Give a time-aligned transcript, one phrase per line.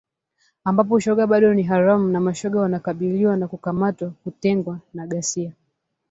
[0.63, 5.53] ambapo ushoga bado ni haramu na mashoga wanakabiliwa na kukamatwa, kutengwa na ghasia